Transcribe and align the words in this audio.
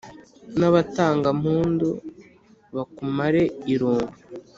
n’abatangampundu 0.59 1.89
bakumare 2.75 3.43
irungu 3.73 4.15